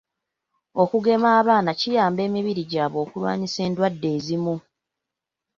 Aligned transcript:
Okugema 0.81 1.27
abaana 1.39 1.71
kiyamba 1.79 2.21
emibiri 2.27 2.63
gyabwe 2.71 2.97
okulwanisa 3.03 3.59
endwadde 3.67 4.07
ezimu. 4.17 4.55